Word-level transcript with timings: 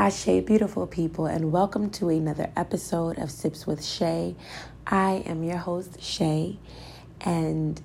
Ashe, 0.00 0.44
beautiful 0.46 0.86
people, 0.86 1.26
and 1.26 1.50
welcome 1.50 1.90
to 1.90 2.08
another 2.08 2.52
episode 2.54 3.18
of 3.18 3.32
Sips 3.32 3.66
with 3.66 3.84
Shay. 3.84 4.36
I 4.86 5.24
am 5.26 5.42
your 5.42 5.56
host, 5.56 6.00
Shay, 6.00 6.56
and 7.22 7.82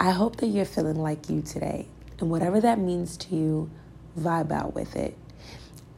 I 0.00 0.12
hope 0.12 0.36
that 0.36 0.46
you're 0.46 0.64
feeling 0.64 0.96
like 0.96 1.28
you 1.28 1.42
today. 1.42 1.88
And 2.20 2.30
whatever 2.30 2.58
that 2.62 2.78
means 2.78 3.18
to 3.18 3.36
you, 3.36 3.70
vibe 4.18 4.50
out 4.50 4.74
with 4.74 4.96
it. 4.96 5.14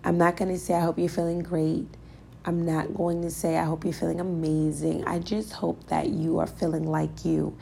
I'm 0.02 0.18
not 0.18 0.36
going 0.36 0.50
to 0.50 0.58
say 0.58 0.74
I 0.74 0.80
hope 0.80 0.98
you're 0.98 1.08
feeling 1.08 1.44
great. 1.44 1.86
I'm 2.44 2.66
not 2.66 2.92
going 2.92 3.22
to 3.22 3.30
say 3.30 3.58
I 3.58 3.64
hope 3.64 3.84
you're 3.84 3.92
feeling 3.92 4.18
amazing. 4.18 5.04
I 5.04 5.20
just 5.20 5.52
hope 5.52 5.86
that 5.86 6.08
you 6.08 6.40
are 6.40 6.48
feeling 6.48 6.90
like 6.90 7.24
you. 7.24 7.56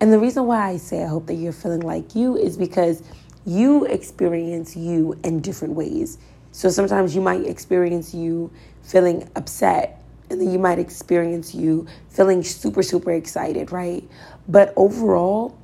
And 0.00 0.10
the 0.10 0.18
reason 0.18 0.46
why 0.46 0.70
I 0.70 0.78
say 0.78 1.04
I 1.04 1.08
hope 1.08 1.26
that 1.26 1.34
you're 1.34 1.52
feeling 1.52 1.82
like 1.82 2.14
you 2.14 2.38
is 2.38 2.56
because 2.56 3.02
you 3.44 3.84
experience 3.84 4.74
you 4.74 5.18
in 5.22 5.40
different 5.40 5.74
ways. 5.74 6.16
So 6.52 6.68
sometimes 6.68 7.14
you 7.14 7.20
might 7.20 7.46
experience 7.46 8.14
you 8.14 8.50
feeling 8.82 9.28
upset, 9.36 10.02
and 10.28 10.40
then 10.40 10.50
you 10.50 10.58
might 10.58 10.78
experience 10.78 11.54
you 11.54 11.86
feeling 12.08 12.42
super, 12.42 12.82
super 12.82 13.12
excited, 13.12 13.72
right? 13.72 14.08
But 14.48 14.72
overall, 14.76 15.56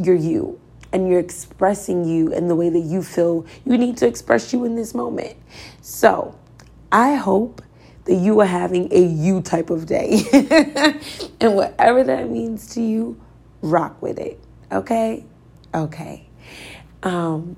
you're 0.00 0.14
you 0.14 0.60
and 0.92 1.08
you're 1.08 1.20
expressing 1.20 2.04
you 2.04 2.32
in 2.32 2.48
the 2.48 2.54
way 2.54 2.68
that 2.68 2.80
you 2.80 3.02
feel 3.02 3.46
you 3.64 3.78
need 3.78 3.96
to 3.98 4.06
express 4.06 4.52
you 4.52 4.64
in 4.64 4.76
this 4.76 4.94
moment. 4.94 5.36
So 5.80 6.38
I 6.90 7.14
hope 7.14 7.62
that 8.04 8.14
you 8.14 8.40
are 8.40 8.46
having 8.46 8.92
a 8.92 9.00
you 9.00 9.40
type 9.40 9.70
of 9.70 9.86
day. 9.86 10.22
and 11.40 11.54
whatever 11.54 12.04
that 12.04 12.28
means 12.28 12.74
to 12.74 12.82
you, 12.82 13.20
rock 13.62 14.00
with 14.02 14.18
it. 14.18 14.38
Okay? 14.70 15.24
Okay. 15.74 16.28
Um, 17.02 17.56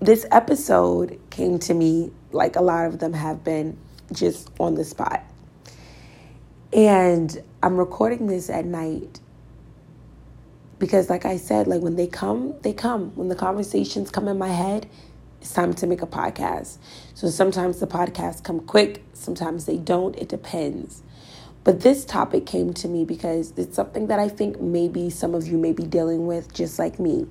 this 0.00 0.26
episode 0.30 1.18
came 1.30 1.58
to 1.60 1.74
me 1.74 2.12
like 2.34 2.56
a 2.56 2.62
lot 2.62 2.86
of 2.86 2.98
them 2.98 3.12
have 3.12 3.42
been 3.44 3.78
just 4.12 4.50
on 4.58 4.74
the 4.74 4.84
spot. 4.84 5.24
And 6.72 7.42
I'm 7.62 7.76
recording 7.76 8.26
this 8.26 8.50
at 8.50 8.64
night 8.64 9.20
because 10.78 11.08
like 11.08 11.24
I 11.24 11.36
said, 11.36 11.66
like 11.66 11.80
when 11.80 11.96
they 11.96 12.06
come, 12.06 12.54
they 12.62 12.72
come. 12.72 13.14
When 13.14 13.28
the 13.28 13.36
conversations 13.36 14.10
come 14.10 14.28
in 14.28 14.36
my 14.38 14.48
head, 14.48 14.88
it's 15.40 15.52
time 15.52 15.74
to 15.74 15.86
make 15.86 16.02
a 16.02 16.06
podcast. 16.06 16.78
So 17.14 17.30
sometimes 17.30 17.78
the 17.78 17.86
podcasts 17.86 18.42
come 18.42 18.60
quick, 18.60 19.04
sometimes 19.12 19.66
they 19.66 19.76
don't. 19.76 20.16
It 20.16 20.28
depends. 20.28 21.02
But 21.62 21.80
this 21.80 22.04
topic 22.04 22.44
came 22.44 22.74
to 22.74 22.88
me 22.88 23.04
because 23.04 23.52
it's 23.56 23.76
something 23.76 24.08
that 24.08 24.18
I 24.18 24.28
think 24.28 24.60
maybe 24.60 25.08
some 25.10 25.34
of 25.34 25.46
you 25.46 25.56
may 25.56 25.72
be 25.72 25.84
dealing 25.84 26.26
with 26.26 26.52
just 26.52 26.78
like 26.78 26.98
me. 26.98 27.26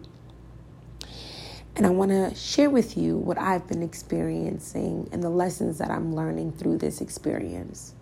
And 1.75 1.87
I 1.87 1.89
want 1.89 2.11
to 2.11 2.35
share 2.35 2.69
with 2.69 2.97
you 2.97 3.17
what 3.17 3.37
I've 3.39 3.67
been 3.67 3.81
experiencing 3.81 5.09
and 5.11 5.23
the 5.23 5.29
lessons 5.29 5.79
that 5.79 5.89
I'm 5.89 6.15
learning 6.15 6.53
through 6.53 6.77
this 6.77 7.01
experience. 7.01 7.93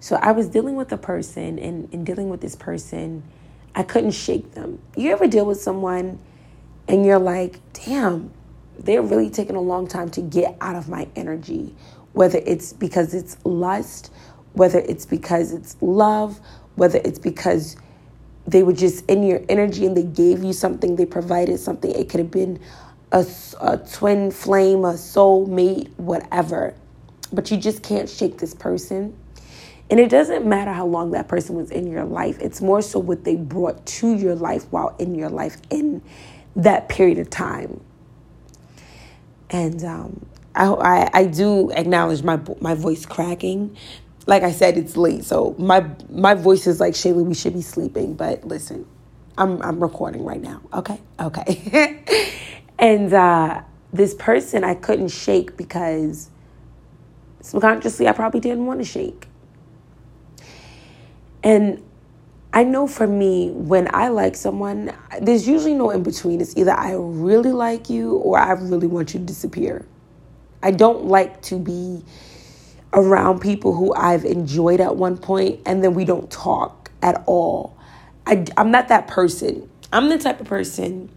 So 0.00 0.16
I 0.16 0.32
was 0.32 0.48
dealing 0.48 0.76
with 0.76 0.90
a 0.92 0.96
person, 0.96 1.58
and 1.58 1.92
in 1.92 2.04
dealing 2.04 2.28
with 2.28 2.40
this 2.40 2.56
person, 2.56 3.22
I 3.74 3.82
couldn't 3.82 4.12
shake 4.12 4.52
them. 4.52 4.80
You 4.96 5.12
ever 5.12 5.26
deal 5.26 5.46
with 5.46 5.60
someone 5.60 6.18
and 6.88 7.06
you're 7.06 7.18
like, 7.18 7.60
damn, 7.72 8.32
they're 8.78 9.02
really 9.02 9.30
taking 9.30 9.56
a 9.56 9.60
long 9.60 9.86
time 9.86 10.10
to 10.10 10.20
get 10.20 10.56
out 10.60 10.76
of 10.76 10.88
my 10.88 11.08
energy, 11.14 11.74
whether 12.12 12.40
it's 12.44 12.72
because 12.72 13.14
it's 13.14 13.36
lust, 13.44 14.10
whether 14.54 14.80
it's 14.80 15.06
because 15.06 15.52
it's 15.52 15.76
love, 15.80 16.40
whether 16.74 17.00
it's 17.04 17.18
because 17.18 17.76
they 18.46 18.62
were 18.62 18.72
just 18.72 19.06
in 19.06 19.22
your 19.22 19.40
energy 19.48 19.86
and 19.86 19.96
they 19.96 20.02
gave 20.02 20.42
you 20.42 20.52
something, 20.52 20.96
they 20.96 21.06
provided 21.06 21.58
something. 21.60 21.92
It 21.92 22.08
could 22.08 22.20
have 22.20 22.30
been 22.30 22.58
a, 23.12 23.26
a 23.60 23.78
twin 23.78 24.30
flame, 24.32 24.84
a 24.84 24.98
soul 24.98 25.46
mate, 25.46 25.90
whatever. 25.98 26.74
But 27.32 27.50
you 27.50 27.58
just 27.58 27.82
can't 27.82 28.10
shake 28.10 28.38
this 28.38 28.54
person. 28.54 29.16
And 29.90 30.00
it 30.00 30.10
doesn't 30.10 30.46
matter 30.46 30.72
how 30.72 30.86
long 30.86 31.12
that 31.12 31.28
person 31.28 31.56
was 31.56 31.70
in 31.70 31.86
your 31.86 32.04
life, 32.04 32.38
it's 32.40 32.62
more 32.62 32.82
so 32.82 32.98
what 32.98 33.24
they 33.24 33.36
brought 33.36 33.84
to 33.86 34.14
your 34.14 34.34
life 34.34 34.64
while 34.70 34.96
in 34.98 35.14
your 35.14 35.30
life 35.30 35.58
in 35.70 36.02
that 36.56 36.88
period 36.88 37.18
of 37.18 37.30
time. 37.30 37.80
And 39.50 39.84
um, 39.84 40.26
I, 40.54 40.66
I, 40.68 41.10
I 41.12 41.26
do 41.26 41.70
acknowledge 41.72 42.22
my 42.22 42.40
my 42.60 42.74
voice 42.74 43.04
cracking. 43.06 43.76
Like 44.26 44.44
I 44.44 44.52
said, 44.52 44.78
it's 44.78 44.96
late, 44.96 45.24
so 45.24 45.54
my 45.58 45.86
my 46.10 46.34
voice 46.34 46.66
is 46.66 46.80
like 46.80 46.94
Shayla. 46.94 47.24
We 47.24 47.34
should 47.34 47.54
be 47.54 47.62
sleeping, 47.62 48.14
but 48.14 48.46
listen, 48.46 48.86
I'm 49.36 49.60
I'm 49.62 49.80
recording 49.82 50.24
right 50.24 50.40
now. 50.40 50.62
Okay, 50.72 51.00
okay. 51.20 52.04
And 52.78 53.12
uh, 53.12 53.62
this 53.92 54.14
person 54.14 54.64
I 54.64 54.74
couldn't 54.74 55.08
shake 55.08 55.56
because 55.56 56.30
subconsciously 57.40 58.08
I 58.08 58.12
probably 58.12 58.40
didn't 58.40 58.66
want 58.66 58.80
to 58.80 58.84
shake. 58.84 59.28
And 61.42 61.82
I 62.52 62.64
know 62.64 62.86
for 62.86 63.06
me, 63.06 63.50
when 63.50 63.88
I 63.94 64.08
like 64.08 64.36
someone, 64.36 64.92
there's 65.20 65.48
usually 65.48 65.74
no 65.74 65.90
in 65.90 66.02
between. 66.02 66.40
It's 66.40 66.56
either 66.56 66.72
I 66.72 66.92
really 66.94 67.52
like 67.52 67.88
you 67.88 68.16
or 68.16 68.38
I 68.38 68.52
really 68.52 68.86
want 68.86 69.14
you 69.14 69.20
to 69.20 69.26
disappear. 69.26 69.86
I 70.62 70.70
don't 70.70 71.06
like 71.06 71.40
to 71.42 71.58
be 71.58 72.04
around 72.92 73.40
people 73.40 73.74
who 73.74 73.94
I've 73.94 74.24
enjoyed 74.24 74.80
at 74.80 74.96
one 74.96 75.16
point 75.16 75.60
and 75.64 75.82
then 75.82 75.94
we 75.94 76.04
don't 76.04 76.30
talk 76.30 76.90
at 77.00 77.22
all. 77.26 77.76
I, 78.26 78.44
I'm 78.56 78.70
not 78.70 78.88
that 78.88 79.08
person. 79.08 79.68
I'm 79.92 80.08
the 80.08 80.18
type 80.18 80.40
of 80.40 80.46
person 80.46 81.08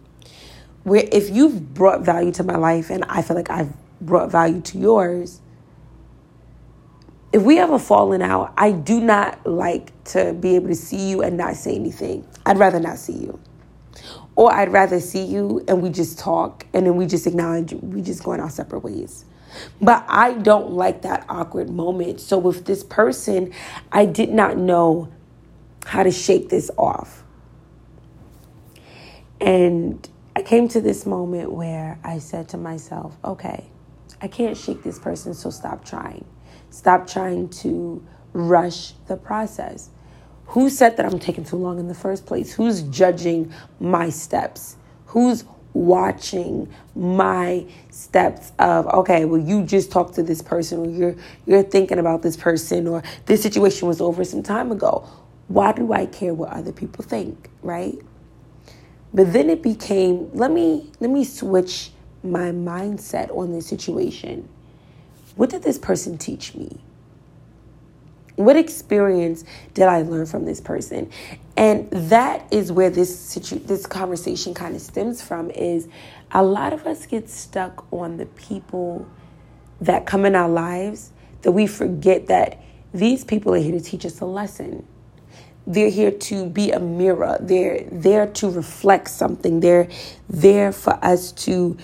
where 0.86 1.04
if 1.12 1.32
you've 1.32 1.74
brought 1.74 2.02
value 2.02 2.32
to 2.32 2.44
my 2.44 2.56
life 2.56 2.92
and 2.92 3.04
I 3.06 3.24
feel 3.24 3.36
like 3.36 3.50
I've 3.50 3.74
brought 4.00 4.32
value 4.32 4.62
to 4.62 4.78
yours, 4.78 5.42
if 7.34 7.42
we 7.42 7.58
ever 7.58 7.80
fallen 7.80 8.22
out, 8.22 8.54
I 8.56 8.72
do 8.72 9.02
not 9.02 9.46
like 9.48 9.92
to 10.06 10.34
be 10.34 10.56
able 10.56 10.68
to 10.68 10.76
see 10.76 11.10
you 11.10 11.24
and 11.24 11.38
not 11.38 11.56
say 11.56 11.74
anything. 11.76 12.26
I'd 12.46 12.60
rather 12.60 12.80
not 12.80 13.00
see 13.00 13.14
you. 13.14 13.40
Or 14.36 14.54
I'd 14.54 14.72
rather 14.72 15.00
see 15.00 15.26
you 15.26 15.66
and 15.68 15.82
we 15.82 15.90
just 15.90 16.20
talk 16.20 16.68
and 16.72 16.86
then 16.86 16.96
we 16.96 17.08
just 17.08 17.26
acknowledge 17.26 17.74
we 17.74 18.04
just 18.04 18.24
going 18.24 18.40
our 18.40 18.52
separate 18.52 18.84
ways. 18.84 19.26
But 19.82 20.06
I 20.08 20.34
don't 20.34 20.74
like 20.74 21.02
that 21.02 21.26
awkward 21.28 21.72
moment. 21.72 22.22
So 22.22 22.38
with 22.38 22.66
this 22.66 22.84
person, 22.84 23.52
I 23.92 24.06
did 24.06 24.30
not 24.30 24.58
know 24.58 25.12
how 25.88 26.04
to 26.04 26.12
shake 26.12 26.50
this 26.50 26.70
off. 26.78 27.24
And 29.42 30.08
I 30.36 30.42
came 30.42 30.68
to 30.70 30.82
this 30.82 31.06
moment 31.06 31.52
where 31.52 31.98
I 32.04 32.20
said 32.20 32.50
to 32.50 32.58
myself, 32.58 33.16
okay, 33.24 33.70
I 34.22 34.28
can't 34.28 34.58
shake 34.58 34.84
this 34.84 35.00
person, 35.00 35.34
so 35.34 35.50
stop 35.50 35.86
trying. 35.86 36.26
Stop 36.70 37.08
trying 37.08 37.48
to 37.50 38.06
rush 38.34 38.92
the 39.08 39.16
process. 39.16 39.90
Who 40.48 40.70
said 40.70 40.98
that 40.98 41.06
I'm 41.06 41.20
taking 41.20 41.46
too 41.46 41.56
long 41.56 41.80
in 41.80 41.88
the 41.88 41.96
first 41.96 42.26
place? 42.26 42.54
Who's 42.54 42.84
judging 42.84 43.54
my 43.80 44.10
steps? 44.10 44.76
Who's 45.08 45.46
watching 45.74 46.70
my 46.96 47.66
steps 47.90 48.54
of 48.60 48.88
okay 48.88 49.26
well 49.26 49.42
you 49.42 49.62
just 49.62 49.92
talked 49.92 50.16
to 50.16 50.24
this 50.24 50.42
person 50.42 50.80
or 50.80 50.90
you're 50.90 51.16
you're 51.46 51.64
thinking 51.64 52.00
about 52.00 52.22
this 52.22 52.38
person 52.38 52.88
or 52.88 53.04
this 53.26 53.44
situation 53.44 53.86
was 53.86 54.00
over 54.00 54.24
some 54.24 54.42
time 54.42 54.72
ago 54.72 55.06
why 55.50 55.74
do 55.74 55.92
i 55.92 56.06
care 56.06 56.34
what 56.34 56.50
other 56.52 56.72
people 56.72 57.04
think 57.04 57.50
right 57.62 58.00
but 59.16 59.32
then 59.32 59.50
it 59.50 59.64
became 59.64 60.30
let 60.34 60.52
me 60.52 60.92
let 61.00 61.10
me 61.10 61.24
switch 61.24 61.92
my 62.22 62.52
mindset 62.52 63.36
on 63.36 63.54
this 63.54 63.66
situation. 63.66 64.48
What 65.38 65.50
did 65.50 65.64
this 65.64 65.78
person 65.80 66.18
teach 66.18 66.54
me? 66.54 66.82
What 68.36 68.58
experience 68.58 69.46
did 69.74 69.86
I 69.86 70.02
learn 70.02 70.26
from 70.26 70.44
this 70.44 70.60
person? 70.60 71.10
And 71.56 71.90
that 71.92 72.46
is 72.52 72.74
where 72.74 72.90
this 72.90 73.18
situ- 73.18 73.60
this 73.60 73.86
conversation 73.86 74.54
kind 74.54 74.76
of 74.76 74.82
stems 74.82 75.22
from 75.22 75.50
is 75.52 75.88
a 76.32 76.44
lot 76.44 76.74
of 76.74 76.86
us 76.86 77.06
get 77.06 77.30
stuck 77.30 77.86
on 77.94 78.18
the 78.18 78.26
people 78.26 79.08
that 79.80 80.06
come 80.06 80.26
in 80.26 80.36
our 80.36 80.50
lives 80.50 81.12
that 81.44 81.52
we 81.52 81.68
forget 81.68 82.28
that 82.28 82.60
these 82.94 83.24
people 83.24 83.54
are 83.54 83.60
here 83.60 83.72
to 83.72 83.80
teach 83.82 84.06
us 84.06 84.20
a 84.20 84.26
lesson. 84.26 84.86
They're 85.68 85.90
here 85.90 86.12
to 86.12 86.48
be 86.48 86.72
a 86.72 86.80
mirror. 86.80 87.38
They're 87.40 87.84
there 87.92 88.28
to 88.28 88.50
reflect 88.50 89.10
something. 89.10 89.60
They're 89.62 89.90
there 90.30 90.72
for 90.72 91.04
us 91.04 91.32
to 91.32 91.78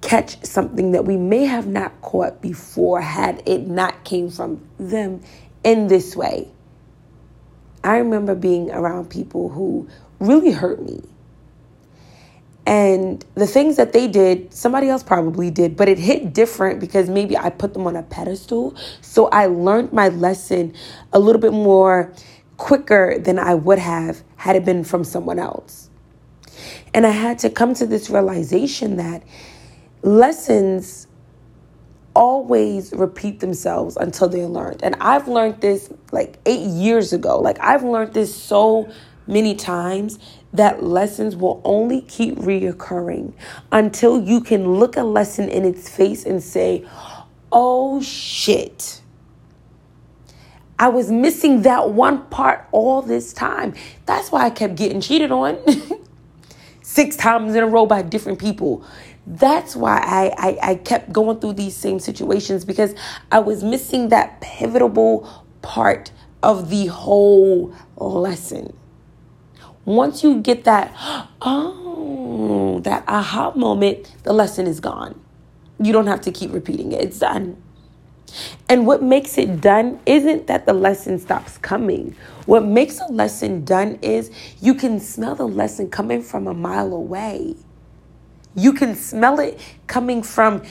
catch 0.00 0.44
something 0.44 0.92
that 0.92 1.04
we 1.04 1.16
may 1.16 1.44
have 1.44 1.66
not 1.66 2.00
caught 2.02 2.42
before 2.42 3.00
had 3.00 3.42
it 3.46 3.68
not 3.68 4.04
came 4.04 4.28
from 4.28 4.60
them 4.78 5.22
in 5.62 5.86
this 5.86 6.16
way. 6.16 6.48
I 7.84 7.98
remember 7.98 8.34
being 8.34 8.70
around 8.70 9.10
people 9.10 9.48
who 9.48 9.88
really 10.18 10.50
hurt 10.50 10.82
me. 10.82 11.02
And 12.64 13.24
the 13.34 13.46
things 13.46 13.76
that 13.76 13.92
they 13.92 14.06
did, 14.06 14.54
somebody 14.54 14.88
else 14.88 15.02
probably 15.02 15.50
did, 15.50 15.76
but 15.76 15.88
it 15.88 15.98
hit 15.98 16.32
different 16.32 16.78
because 16.78 17.08
maybe 17.08 17.36
I 17.36 17.50
put 17.50 17.74
them 17.74 17.86
on 17.88 17.96
a 17.96 18.04
pedestal. 18.04 18.76
So 19.00 19.26
I 19.28 19.46
learned 19.46 19.92
my 19.92 20.08
lesson 20.08 20.74
a 21.12 21.18
little 21.18 21.40
bit 21.40 21.52
more 21.52 22.12
quicker 22.62 23.18
than 23.18 23.40
I 23.40 23.54
would 23.54 23.80
have 23.80 24.22
had 24.36 24.54
it 24.54 24.64
been 24.64 24.84
from 24.84 25.02
someone 25.02 25.40
else. 25.40 25.90
And 26.94 27.04
I 27.04 27.10
had 27.10 27.40
to 27.40 27.50
come 27.50 27.74
to 27.74 27.86
this 27.86 28.08
realization 28.08 28.98
that 28.98 29.24
lessons 30.02 31.08
always 32.14 32.92
repeat 32.92 33.40
themselves 33.40 33.96
until 33.96 34.28
they're 34.28 34.46
learned. 34.46 34.84
And 34.84 34.94
I've 35.00 35.26
learned 35.26 35.60
this 35.60 35.92
like 36.12 36.38
eight 36.46 36.64
years 36.68 37.12
ago. 37.12 37.40
Like 37.40 37.58
I've 37.58 37.82
learned 37.82 38.14
this 38.14 38.32
so 38.32 38.88
many 39.26 39.56
times 39.56 40.20
that 40.52 40.84
lessons 40.84 41.34
will 41.34 41.60
only 41.64 42.02
keep 42.02 42.36
reoccurring 42.36 43.32
until 43.72 44.22
you 44.22 44.40
can 44.40 44.74
look 44.74 44.96
a 44.96 45.02
lesson 45.02 45.48
in 45.48 45.64
its 45.64 45.88
face 45.88 46.24
and 46.24 46.40
say, 46.40 46.86
oh 47.50 48.00
shit. 48.00 49.01
I 50.82 50.88
was 50.88 51.12
missing 51.12 51.62
that 51.62 51.90
one 51.90 52.22
part 52.26 52.66
all 52.72 53.02
this 53.02 53.32
time. 53.32 53.72
That's 54.04 54.32
why 54.32 54.46
I 54.46 54.50
kept 54.50 54.74
getting 54.74 55.00
cheated 55.00 55.30
on 55.30 55.56
six 56.82 57.14
times 57.14 57.54
in 57.54 57.62
a 57.62 57.68
row 57.68 57.86
by 57.86 58.02
different 58.02 58.40
people. 58.40 58.84
That's 59.24 59.76
why 59.76 59.98
I, 59.98 60.34
I, 60.36 60.70
I 60.70 60.74
kept 60.74 61.12
going 61.12 61.38
through 61.38 61.52
these 61.52 61.76
same 61.76 62.00
situations 62.00 62.64
because 62.64 62.96
I 63.30 63.38
was 63.38 63.62
missing 63.62 64.08
that 64.08 64.40
pivotal 64.40 65.44
part 65.62 66.10
of 66.42 66.68
the 66.68 66.86
whole 66.86 67.72
lesson. 67.94 68.76
Once 69.84 70.24
you 70.24 70.40
get 70.40 70.64
that, 70.64 70.92
oh, 71.42 72.80
that 72.80 73.04
aha 73.06 73.52
moment, 73.54 74.16
the 74.24 74.32
lesson 74.32 74.66
is 74.66 74.80
gone. 74.80 75.20
You 75.80 75.92
don't 75.92 76.08
have 76.08 76.22
to 76.22 76.32
keep 76.32 76.52
repeating 76.52 76.90
it, 76.90 77.02
it's 77.02 77.20
done. 77.20 77.62
And 78.68 78.86
what 78.86 79.02
makes 79.02 79.38
it 79.38 79.60
done 79.60 80.00
isn't 80.06 80.46
that 80.46 80.66
the 80.66 80.72
lesson 80.72 81.18
stops 81.18 81.58
coming. 81.58 82.16
What 82.46 82.64
makes 82.64 82.98
a 83.00 83.06
lesson 83.06 83.64
done 83.64 83.98
is 84.02 84.30
you 84.60 84.74
can 84.74 85.00
smell 85.00 85.34
the 85.34 85.46
lesson 85.46 85.90
coming 85.90 86.22
from 86.22 86.46
a 86.46 86.54
mile 86.54 86.92
away. 86.92 87.56
You 88.54 88.72
can 88.72 88.94
smell 88.94 89.40
it 89.40 89.60
coming 89.86 90.22
from 90.22 90.62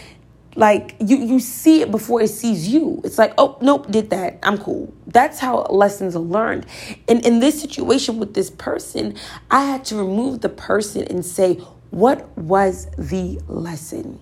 like 0.55 0.95
you 0.99 1.15
you 1.17 1.39
see 1.39 1.81
it 1.81 1.91
before 1.91 2.21
it 2.21 2.27
sees 2.27 2.67
you. 2.67 3.01
It's 3.05 3.17
like 3.17 3.33
oh 3.37 3.57
nope 3.61 3.89
did 3.89 4.09
that. 4.09 4.39
I'm 4.43 4.57
cool. 4.57 4.93
That's 5.07 5.39
how 5.39 5.63
lessons 5.63 6.15
are 6.15 6.19
learned. 6.19 6.65
And 7.07 7.25
in 7.25 7.39
this 7.39 7.59
situation 7.61 8.17
with 8.17 8.33
this 8.33 8.49
person 8.49 9.15
i 9.49 9.63
had 9.65 9.85
to 9.85 9.95
remove 9.95 10.41
the 10.41 10.49
person 10.49 11.03
and 11.03 11.25
say 11.25 11.59
what 11.91 12.35
was 12.37 12.87
the 12.97 13.41
lesson? 13.47 14.19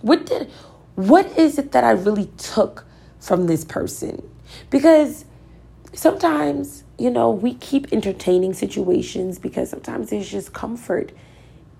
What 0.00 0.26
did 0.26 0.50
what 0.98 1.26
is 1.38 1.58
it 1.58 1.72
that 1.72 1.84
i 1.84 1.92
really 1.92 2.26
took 2.38 2.86
from 3.20 3.46
this 3.46 3.64
person 3.64 4.28
because 4.70 5.24
sometimes 5.94 6.84
you 6.98 7.10
know 7.10 7.30
we 7.30 7.54
keep 7.54 7.92
entertaining 7.92 8.54
situations 8.54 9.38
because 9.38 9.70
sometimes 9.70 10.10
there's 10.10 10.30
just 10.30 10.52
comfort 10.52 11.12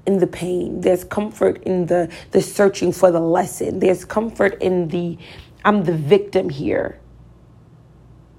in 0.06 0.20
the 0.20 0.26
pain. 0.26 0.80
There's 0.80 1.04
comfort 1.04 1.62
in 1.64 1.86
the 1.86 2.10
the 2.32 2.40
searching 2.42 2.92
for 2.92 3.10
the 3.10 3.20
lesson. 3.20 3.80
There's 3.80 4.06
comfort 4.06 4.56
in 4.62 4.88
the 4.88 5.18
I'm 5.64 5.84
the 5.84 5.94
victim 5.96 6.48
here. 6.48 6.98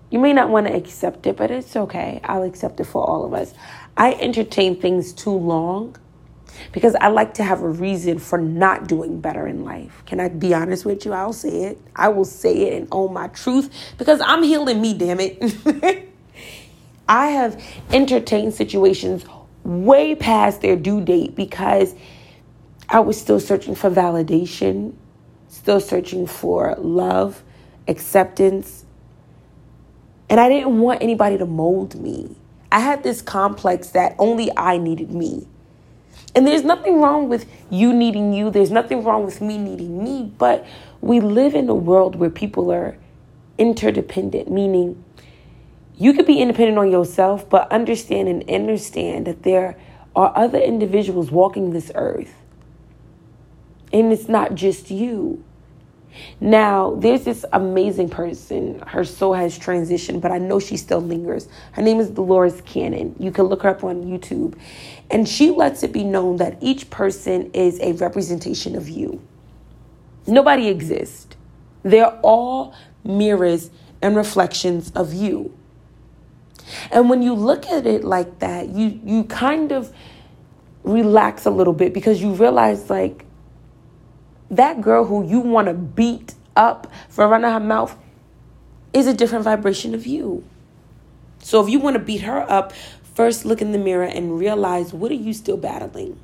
You 0.10 0.20
may 0.20 0.34
not 0.34 0.50
want 0.50 0.68
to 0.68 0.76
accept 0.76 1.28
it, 1.28 1.38
but 1.38 1.52
it's 1.52 1.76
okay. 1.76 2.22
I'll 2.24 2.44
accept 2.44 2.80
it 2.80 2.86
for 2.86 3.08
all 3.08 3.26
of 3.26 3.34
us. 3.36 3.54
I 3.98 4.14
entertain 4.14 4.82
things 4.82 5.14
too 5.14 5.32
long 5.32 5.98
because 6.72 6.96
I 6.96 7.08
like 7.08 7.34
to 7.36 7.44
have 7.44 7.62
a 7.62 7.70
reason 7.70 8.20
for 8.20 8.38
not 8.38 8.88
doing 8.88 9.22
better 9.22 9.48
in 9.48 9.64
life. 9.64 10.04
Can 10.06 10.20
I 10.20 10.30
be 10.30 10.54
honest 10.54 10.86
with 10.86 11.06
you? 11.06 11.14
I'll 11.14 11.34
say 11.34 11.64
it. 11.64 11.82
I 11.96 12.10
will 12.10 12.26
say 12.26 12.68
it 12.68 12.82
and 12.82 12.88
own 12.92 13.14
my 13.14 13.28
truth 13.30 13.70
because 13.98 14.22
I'm 14.22 14.44
healing 14.44 14.82
me, 14.82 14.94
damn 14.94 15.20
it. 15.20 16.08
I 17.10 17.28
have 17.28 17.64
entertained 17.92 18.54
situations 18.54 19.26
way 19.64 20.16
past 20.16 20.62
their 20.62 20.76
due 20.76 21.02
date 21.02 21.36
because 21.36 21.96
I 22.88 23.00
was 23.00 23.20
still 23.20 23.40
searching 23.40 23.76
for 23.76 23.90
validation, 23.90 24.94
still 25.48 25.80
searching 25.80 26.28
for 26.28 26.76
love, 26.78 27.44
acceptance. 27.88 28.86
And 30.30 30.40
I 30.40 30.50
didn't 30.50 30.80
want 30.80 31.02
anybody 31.02 31.38
to 31.38 31.46
mold 31.46 31.96
me. 31.96 32.36
I 32.72 32.80
had 32.80 33.04
this 33.04 33.22
complex 33.22 33.90
that 33.90 34.16
only 34.20 34.50
I 34.56 34.78
needed 34.78 35.12
me. 35.12 35.48
And 36.36 36.46
there's 36.46 36.64
nothing 36.64 37.02
wrong 37.02 37.28
with 37.28 37.46
you 37.70 37.94
needing 37.94 38.34
you, 38.34 38.50
there's 38.50 38.72
nothing 38.72 39.04
wrong 39.04 39.26
with 39.26 39.42
me 39.42 39.58
needing 39.58 40.04
me, 40.04 40.32
but 40.38 40.66
we 41.02 41.20
live 41.20 41.56
in 41.56 41.68
a 41.70 41.76
world 41.76 42.16
where 42.16 42.30
people 42.30 42.72
are 42.72 42.98
interdependent, 43.58 44.50
meaning 44.50 45.04
you 45.96 46.14
could 46.14 46.26
be 46.26 46.40
independent 46.40 46.78
on 46.78 46.92
yourself, 46.92 47.50
but 47.50 47.72
understand 47.72 48.30
and 48.30 48.50
understand 48.50 49.28
that 49.28 49.44
there 49.44 49.78
are 50.16 50.32
other 50.36 50.60
individuals 50.60 51.32
walking 51.32 51.72
this 51.72 51.92
earth. 51.96 52.34
And 53.92 54.14
it's 54.14 54.30
not 54.30 54.56
just 54.56 54.92
you. 54.92 55.44
Now, 56.42 56.96
there's 56.96 57.24
this 57.24 57.46
amazing 57.54 58.10
person. 58.10 58.80
Her 58.88 59.04
soul 59.04 59.34
has 59.34 59.58
transitioned, 59.60 60.22
but 60.22 60.32
I 60.32 60.38
know 60.38 60.60
she 60.60 60.78
still 60.78 61.02
lingers. 61.02 61.48
Her 61.74 61.82
name 61.82 62.00
is 62.00 62.10
Dolores 62.10 62.62
Cannon. 62.62 63.16
You 63.20 63.32
can 63.32 63.46
look 63.46 63.64
her 63.64 63.70
up 63.70 63.84
on 63.84 64.04
YouTube. 64.04 64.58
And 65.10 65.28
she 65.28 65.50
lets 65.52 65.84
it 65.84 65.92
be 65.92 66.04
known 66.04 66.38
that 66.38 66.58
each 66.62 66.90
person 66.90 67.52
is 67.54 67.80
a 67.82 67.94
representation 67.94 68.76
of 68.76 68.88
you. 68.90 69.22
Nobody 70.28 70.68
exists. 70.68 71.36
They're 71.84 72.20
all 72.22 72.74
mirrors 73.04 73.72
and 74.02 74.16
reflections 74.16 74.92
of 74.96 75.14
you. 75.14 75.56
And 76.92 77.10
when 77.10 77.22
you 77.22 77.34
look 77.34 77.66
at 77.68 77.86
it 77.86 78.04
like 78.04 78.40
that, 78.40 78.70
you 78.70 79.00
you 79.04 79.24
kind 79.24 79.72
of 79.72 79.94
relax 80.84 81.46
a 81.46 81.50
little 81.50 81.74
bit 81.74 81.94
because 81.94 82.22
you 82.22 82.34
realize 82.34 82.90
like 82.90 83.26
that 84.52 84.82
girl 84.82 85.06
who 85.06 85.28
you 85.28 85.40
want 85.40 85.68
to 85.68 85.74
beat 85.74 86.36
up 86.56 86.92
for 87.08 87.28
running 87.28 87.52
her 87.52 87.60
mouth 87.60 87.96
is 88.94 89.08
a 89.08 89.14
different 89.14 89.44
vibration 89.44 89.94
of 89.94 90.06
you. 90.06 90.44
So 91.40 91.64
if 91.64 91.70
you 91.70 91.80
want 91.80 91.96
to 91.96 92.04
beat 92.04 92.22
her 92.22 92.50
up, 92.50 92.74
first 93.14 93.46
look 93.46 93.62
in 93.62 93.72
the 93.72 93.78
mirror 93.78 94.06
and 94.06 94.38
realize 94.38 94.94
what 94.94 95.12
are 95.12 95.16
you 95.16 95.34
still 95.34 95.58
battling? 95.58 96.20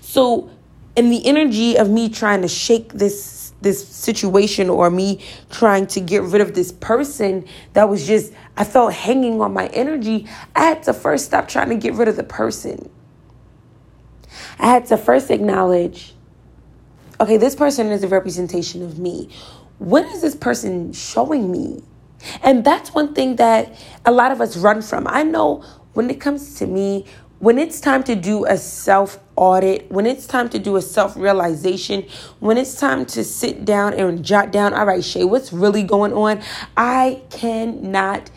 So 0.00 0.50
in 0.96 1.10
the 1.10 1.26
energy 1.26 1.76
of 1.76 1.88
me 1.88 2.08
trying 2.08 2.42
to 2.42 2.48
shake 2.48 2.92
this 2.92 3.40
this 3.62 3.86
situation 3.86 4.68
or 4.68 4.90
me 4.90 5.24
trying 5.50 5.86
to 5.86 6.00
get 6.00 6.22
rid 6.22 6.40
of 6.40 6.52
this 6.52 6.72
person 6.72 7.46
that 7.74 7.88
was 7.88 8.06
just 8.06 8.32
I 8.56 8.64
felt 8.64 8.92
hanging 8.92 9.40
on 9.40 9.52
my 9.52 9.68
energy, 9.68 10.28
I 10.54 10.64
had 10.64 10.82
to 10.84 10.92
first 10.92 11.26
stop 11.26 11.48
trying 11.48 11.68
to 11.68 11.76
get 11.76 11.94
rid 11.94 12.08
of 12.08 12.16
the 12.16 12.24
person. 12.24 12.90
I 14.58 14.66
had 14.66 14.86
to 14.86 14.96
first 14.96 15.30
acknowledge 15.30 16.14
okay, 17.22 17.36
this 17.36 17.54
person 17.54 17.88
is 17.88 18.02
a 18.02 18.08
representation 18.08 18.82
of 18.82 18.98
me. 18.98 19.28
What 19.78 20.04
is 20.06 20.22
this 20.22 20.34
person 20.34 20.92
showing 20.92 21.50
me? 21.50 21.82
And 22.42 22.64
that's 22.64 22.92
one 22.92 23.14
thing 23.14 23.36
that 23.36 23.74
a 24.04 24.12
lot 24.12 24.32
of 24.32 24.40
us 24.40 24.56
run 24.56 24.82
from. 24.82 25.06
I 25.08 25.22
know 25.22 25.64
when 25.94 26.10
it 26.10 26.20
comes 26.20 26.56
to 26.58 26.66
me, 26.66 27.06
when 27.38 27.58
it's 27.58 27.80
time 27.80 28.02
to 28.04 28.14
do 28.14 28.44
a 28.46 28.56
self 28.56 29.18
audit, 29.36 29.90
when 29.90 30.06
it's 30.06 30.26
time 30.26 30.48
to 30.50 30.58
do 30.58 30.76
a 30.76 30.82
self 30.82 31.16
realization, 31.16 32.04
when 32.40 32.58
it's 32.58 32.74
time 32.74 33.06
to 33.06 33.24
sit 33.24 33.64
down 33.64 33.94
and 33.94 34.24
jot 34.24 34.52
down, 34.52 34.74
all 34.74 34.86
right, 34.86 35.04
Shay, 35.04 35.24
what's 35.24 35.52
really 35.52 35.82
going 35.82 36.12
on? 36.12 36.42
I 36.76 37.22
cannot, 37.30 38.30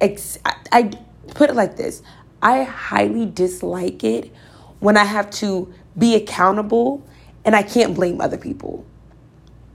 ex- 0.00 0.38
I, 0.44 0.54
I 0.72 0.90
put 1.34 1.50
it 1.50 1.54
like 1.54 1.76
this 1.76 2.02
I 2.42 2.62
highly 2.62 3.26
dislike 3.26 4.02
it 4.02 4.32
when 4.78 4.96
I 4.96 5.04
have 5.04 5.30
to 5.32 5.72
be 5.96 6.14
accountable 6.14 7.06
and 7.44 7.56
I 7.56 7.62
can't 7.62 7.94
blame 7.94 8.20
other 8.20 8.38
people. 8.38 8.84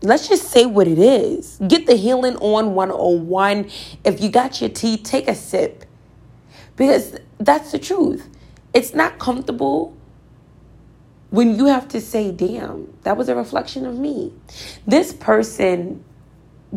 Let's 0.01 0.27
just 0.27 0.49
say 0.51 0.65
what 0.65 0.87
it 0.87 0.99
is. 0.99 1.59
Get 1.67 1.87
the 1.87 1.95
healing 1.95 2.35
on 2.37 2.75
101. 2.75 3.69
If 4.03 4.21
you 4.21 4.29
got 4.29 4.61
your 4.61 4.69
tea, 4.69 4.97
take 4.97 5.27
a 5.27 5.35
sip. 5.35 5.85
Because 6.75 7.17
that's 7.39 7.71
the 7.71 7.79
truth. 7.79 8.29
It's 8.73 8.93
not 8.93 9.17
comfortable 9.19 9.95
when 11.29 11.57
you 11.57 11.65
have 11.65 11.87
to 11.89 12.01
say, 12.01 12.31
damn, 12.31 12.93
that 13.03 13.17
was 13.17 13.29
a 13.29 13.35
reflection 13.35 13.85
of 13.85 13.97
me. 13.97 14.33
This 14.85 15.13
person 15.13 16.03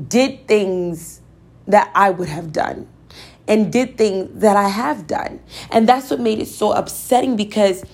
did 0.09 0.47
things 0.47 1.21
that 1.67 1.91
I 1.95 2.11
would 2.11 2.29
have 2.29 2.53
done 2.53 2.89
and 3.47 3.73
did 3.73 3.99
things 3.99 4.41
that 4.41 4.57
I 4.57 4.69
have 4.69 5.07
done. 5.07 5.41
And 5.71 5.89
that's 5.89 6.11
what 6.11 6.21
made 6.21 6.39
it 6.39 6.49
so 6.49 6.73
upsetting 6.73 7.37
because 7.37 7.85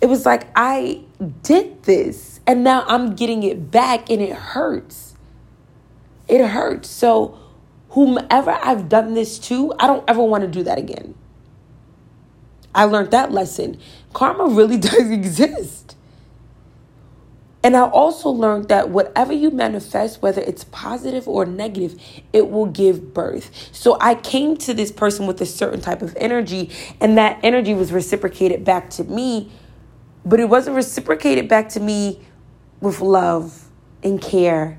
it 0.00 0.06
was 0.06 0.26
like 0.26 0.48
I 0.54 1.02
did 1.42 1.82
this 1.84 2.40
and 2.46 2.62
now 2.62 2.84
I'm 2.86 3.14
getting 3.14 3.42
it 3.42 3.70
back 3.70 4.10
and 4.10 4.22
it 4.22 4.32
hurts. 4.32 5.14
It 6.28 6.46
hurts. 6.46 6.88
So, 6.88 7.38
whomever 7.90 8.50
I've 8.50 8.88
done 8.88 9.14
this 9.14 9.38
to, 9.40 9.72
I 9.78 9.86
don't 9.86 10.04
ever 10.08 10.22
want 10.22 10.42
to 10.42 10.48
do 10.48 10.62
that 10.64 10.78
again. 10.78 11.14
I 12.74 12.84
learned 12.84 13.10
that 13.12 13.32
lesson. 13.32 13.80
Karma 14.12 14.46
really 14.46 14.76
does 14.78 15.10
exist. 15.10 15.96
And 17.64 17.76
I 17.76 17.88
also 17.88 18.28
learned 18.28 18.68
that 18.68 18.90
whatever 18.90 19.32
you 19.32 19.50
manifest, 19.50 20.22
whether 20.22 20.40
it's 20.40 20.62
positive 20.64 21.26
or 21.26 21.44
negative, 21.44 22.00
it 22.32 22.48
will 22.48 22.66
give 22.66 23.12
birth. 23.12 23.50
So 23.72 23.96
I 24.00 24.14
came 24.14 24.56
to 24.58 24.72
this 24.72 24.92
person 24.92 25.26
with 25.26 25.40
a 25.40 25.46
certain 25.46 25.80
type 25.80 26.00
of 26.00 26.14
energy, 26.16 26.70
and 27.00 27.18
that 27.18 27.40
energy 27.42 27.74
was 27.74 27.90
reciprocated 27.90 28.64
back 28.64 28.90
to 28.90 29.04
me, 29.04 29.50
but 30.26 30.40
it 30.40 30.48
wasn't 30.48 30.74
reciprocated 30.74 31.48
back 31.48 31.68
to 31.70 31.80
me 31.80 32.20
with 32.80 33.00
love 33.00 33.68
and 34.02 34.20
care. 34.20 34.76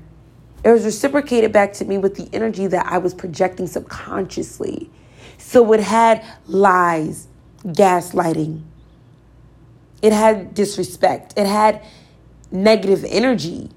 It 0.62 0.70
was 0.70 0.84
reciprocated 0.84 1.52
back 1.52 1.72
to 1.74 1.86
me 1.86 1.96
with 1.96 2.16
the 2.16 2.28
energy 2.34 2.66
that 2.66 2.86
I 2.86 2.98
was 2.98 3.14
projecting 3.14 3.66
subconsciously. 3.66 4.90
So 5.38 5.72
it 5.72 5.80
had 5.80 6.24
lies, 6.46 7.28
gaslighting, 7.64 8.62
it 10.02 10.12
had 10.12 10.52
disrespect, 10.54 11.34
it 11.36 11.46
had 11.46 11.82
negative 12.52 13.04
energy. 13.08 13.70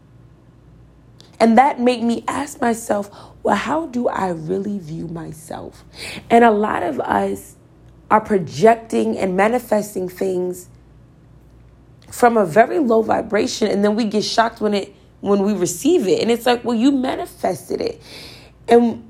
And 1.40 1.58
that 1.58 1.80
made 1.80 2.04
me 2.04 2.24
ask 2.28 2.60
myself, 2.60 3.10
well, 3.44 3.56
how 3.56 3.88
do 3.88 4.08
I 4.10 4.30
really 4.30 4.78
view 4.78 5.08
myself? 5.08 5.84
And 6.30 6.44
a 6.44 6.52
lot 6.52 6.84
of 6.84 7.00
us 7.00 7.56
are 8.12 8.22
projecting 8.22 9.18
and 9.18 9.38
manifesting 9.38 10.10
things 10.10 10.68
from 12.12 12.38
a 12.38 12.46
very 12.46 12.80
low 12.80 13.02
vibration 13.02 13.68
and 13.68 13.84
then 13.84 13.96
we 13.96 14.06
get 14.06 14.24
shocked 14.24 14.62
when 14.62 14.74
it 14.74 14.96
when 15.22 15.44
we 15.44 15.54
receive 15.54 16.08
it. 16.08 16.22
And 16.22 16.32
it's 16.32 16.46
like 16.46 16.64
well 16.64 16.78
you 16.78 16.92
manifested 16.92 17.82
it. 17.82 18.02
And 18.68 19.08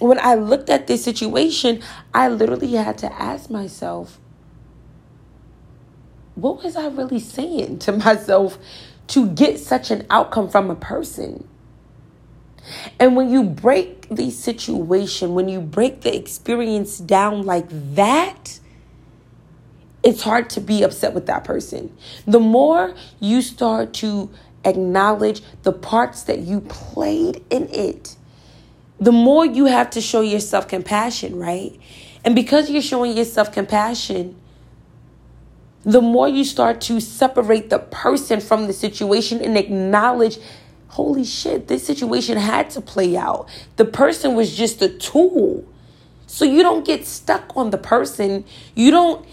when 0.00 0.18
i 0.18 0.34
looked 0.34 0.70
at 0.70 0.88
this 0.88 1.04
situation 1.04 1.80
i 2.12 2.28
literally 2.28 2.72
had 2.72 2.98
to 2.98 3.12
ask 3.12 3.48
myself 3.48 4.18
what 6.34 6.62
was 6.64 6.74
i 6.74 6.88
really 6.88 7.20
saying 7.20 7.78
to 7.78 7.92
myself 8.06 8.58
to 9.06 9.28
get 9.28 9.58
such 9.60 9.90
an 9.90 10.06
outcome 10.10 10.48
from 10.48 10.70
a 10.70 10.74
person? 10.74 11.46
And 12.98 13.14
when 13.14 13.30
you 13.30 13.42
break 13.42 14.08
the 14.08 14.30
situation 14.30 15.34
when 15.34 15.48
you 15.48 15.60
break 15.60 16.00
the 16.00 16.16
experience 16.16 16.98
down 16.98 17.42
like 17.42 17.66
that 17.94 18.58
it's 20.04 20.22
hard 20.22 20.50
to 20.50 20.60
be 20.60 20.82
upset 20.82 21.14
with 21.14 21.26
that 21.26 21.44
person. 21.44 21.96
The 22.26 22.38
more 22.38 22.94
you 23.20 23.40
start 23.40 23.94
to 23.94 24.30
acknowledge 24.64 25.42
the 25.62 25.72
parts 25.72 26.24
that 26.24 26.40
you 26.40 26.60
played 26.60 27.42
in 27.50 27.68
it, 27.70 28.16
the 29.00 29.12
more 29.12 29.44
you 29.44 29.64
have 29.64 29.90
to 29.90 30.00
show 30.00 30.20
yourself 30.20 30.68
compassion, 30.68 31.38
right? 31.38 31.78
And 32.24 32.34
because 32.34 32.70
you're 32.70 32.82
showing 32.82 33.16
yourself 33.16 33.52
compassion, 33.52 34.36
the 35.82 36.00
more 36.00 36.28
you 36.28 36.44
start 36.44 36.80
to 36.82 37.00
separate 37.00 37.70
the 37.70 37.78
person 37.78 38.40
from 38.40 38.66
the 38.66 38.72
situation 38.72 39.40
and 39.42 39.58
acknowledge, 39.58 40.38
holy 40.88 41.24
shit, 41.24 41.68
this 41.68 41.86
situation 41.86 42.38
had 42.38 42.70
to 42.70 42.80
play 42.80 43.16
out. 43.16 43.48
The 43.76 43.84
person 43.84 44.34
was 44.34 44.56
just 44.56 44.80
a 44.80 44.88
tool. 44.88 45.66
So 46.26 46.44
you 46.44 46.62
don't 46.62 46.86
get 46.86 47.06
stuck 47.06 47.54
on 47.56 47.70
the 47.70 47.78
person. 47.78 48.44
You 48.74 48.90
don't 48.90 49.26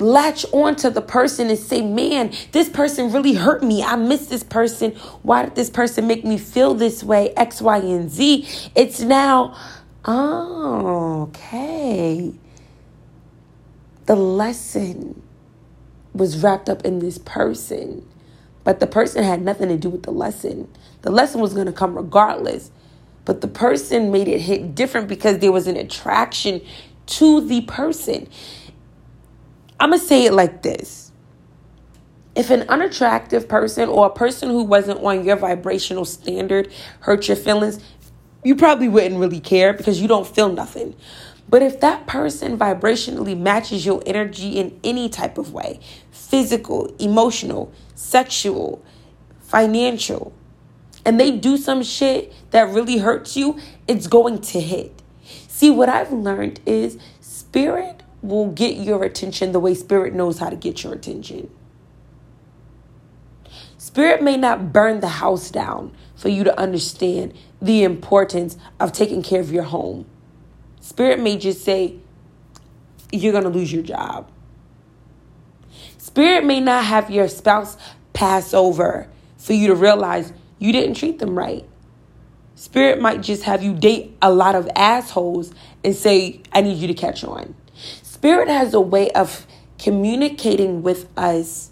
latch 0.00 0.44
on 0.52 0.76
to 0.76 0.90
the 0.90 1.02
person 1.02 1.48
and 1.48 1.58
say, 1.58 1.82
man, 1.82 2.32
this 2.52 2.68
person 2.68 3.12
really 3.12 3.34
hurt 3.34 3.62
me. 3.62 3.82
I 3.82 3.96
miss 3.96 4.26
this 4.26 4.42
person. 4.42 4.92
Why 5.22 5.44
did 5.44 5.54
this 5.54 5.70
person 5.70 6.06
make 6.06 6.24
me 6.24 6.38
feel 6.38 6.74
this 6.74 7.04
way? 7.04 7.30
X, 7.36 7.60
Y, 7.60 7.76
and 7.78 8.10
Z. 8.10 8.48
It's 8.74 9.00
now, 9.00 9.56
oh, 10.04 11.22
okay. 11.28 12.32
The 14.06 14.16
lesson 14.16 15.22
was 16.12 16.42
wrapped 16.42 16.68
up 16.68 16.84
in 16.84 16.98
this 16.98 17.18
person, 17.18 18.06
but 18.64 18.80
the 18.80 18.86
person 18.86 19.22
had 19.22 19.42
nothing 19.42 19.68
to 19.68 19.76
do 19.76 19.88
with 19.88 20.02
the 20.02 20.10
lesson. 20.10 20.68
The 21.02 21.10
lesson 21.10 21.40
was 21.40 21.54
going 21.54 21.66
to 21.66 21.72
come 21.72 21.94
regardless. 21.96 22.70
But 23.24 23.42
the 23.42 23.48
person 23.48 24.10
made 24.10 24.28
it 24.28 24.40
hit 24.40 24.74
different 24.74 25.06
because 25.06 25.38
there 25.38 25.52
was 25.52 25.66
an 25.66 25.76
attraction 25.76 26.60
to 27.06 27.40
the 27.46 27.60
person. 27.62 28.28
I'm 29.80 29.90
going 29.90 30.00
to 30.00 30.06
say 30.06 30.26
it 30.26 30.32
like 30.32 30.62
this. 30.62 31.10
If 32.36 32.50
an 32.50 32.68
unattractive 32.68 33.48
person 33.48 33.88
or 33.88 34.06
a 34.06 34.10
person 34.10 34.50
who 34.50 34.62
wasn't 34.62 35.00
on 35.02 35.24
your 35.24 35.36
vibrational 35.36 36.04
standard 36.04 36.72
hurt 37.00 37.26
your 37.26 37.36
feelings, 37.36 37.82
you 38.44 38.54
probably 38.54 38.88
wouldn't 38.88 39.18
really 39.18 39.40
care 39.40 39.72
because 39.72 40.00
you 40.00 40.06
don't 40.06 40.26
feel 40.26 40.52
nothing. 40.52 40.94
But 41.48 41.62
if 41.62 41.80
that 41.80 42.06
person 42.06 42.56
vibrationally 42.56 43.36
matches 43.36 43.84
your 43.84 44.02
energy 44.06 44.50
in 44.50 44.78
any 44.84 45.08
type 45.08 45.38
of 45.38 45.52
way 45.52 45.80
physical, 46.12 46.94
emotional, 46.98 47.72
sexual, 47.96 48.84
financial 49.40 50.32
and 51.04 51.18
they 51.18 51.30
do 51.32 51.56
some 51.56 51.82
shit 51.82 52.32
that 52.50 52.68
really 52.68 52.98
hurts 52.98 53.36
you, 53.36 53.58
it's 53.88 54.06
going 54.06 54.40
to 54.40 54.60
hit. 54.60 55.02
See, 55.48 55.70
what 55.70 55.88
I've 55.88 56.12
learned 56.12 56.60
is 56.66 56.98
spirit 57.20 57.99
will 58.22 58.50
get 58.50 58.76
your 58.76 59.04
attention 59.04 59.52
the 59.52 59.60
way 59.60 59.74
Spirit 59.74 60.14
knows 60.14 60.38
how 60.38 60.50
to 60.50 60.56
get 60.56 60.82
your 60.82 60.92
attention. 60.92 61.50
Spirit 63.78 64.22
may 64.22 64.36
not 64.36 64.72
burn 64.72 65.00
the 65.00 65.08
house 65.08 65.50
down 65.50 65.94
for 66.14 66.28
you 66.28 66.44
to 66.44 66.60
understand 66.60 67.32
the 67.62 67.82
importance 67.82 68.56
of 68.78 68.92
taking 68.92 69.22
care 69.22 69.40
of 69.40 69.50
your 69.50 69.62
home. 69.62 70.04
Spirit 70.80 71.18
may 71.18 71.38
just 71.38 71.64
say, 71.64 71.96
you're 73.10 73.32
going 73.32 73.44
to 73.44 73.50
lose 73.50 73.72
your 73.72 73.82
job. 73.82 74.30
Spirit 75.98 76.44
may 76.44 76.60
not 76.60 76.84
have 76.84 77.10
your 77.10 77.28
spouse 77.28 77.76
pass 78.12 78.52
over 78.52 79.08
for 79.38 79.52
you 79.54 79.68
to 79.68 79.74
realize 79.74 80.32
you 80.58 80.72
didn't 80.72 80.94
treat 80.94 81.18
them 81.18 81.38
right. 81.38 81.64
Spirit 82.54 83.00
might 83.00 83.22
just 83.22 83.44
have 83.44 83.62
you 83.62 83.72
date 83.72 84.16
a 84.20 84.30
lot 84.30 84.54
of 84.54 84.68
assholes 84.76 85.54
and 85.82 85.96
say, 85.96 86.42
I 86.52 86.60
need 86.60 86.76
you 86.76 86.88
to 86.88 86.94
catch 86.94 87.24
on. 87.24 87.54
Spirit 88.20 88.48
has 88.48 88.74
a 88.74 88.80
way 88.82 89.10
of 89.12 89.46
communicating 89.78 90.82
with 90.82 91.08
us 91.16 91.70